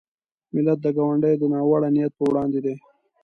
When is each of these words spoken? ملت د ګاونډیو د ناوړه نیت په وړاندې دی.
ملت 0.53 0.79
د 0.83 0.87
ګاونډیو 0.97 1.39
د 1.41 1.43
ناوړه 1.53 1.89
نیت 1.95 2.11
په 2.17 2.23
وړاندې 2.29 2.59
دی. 2.65 2.75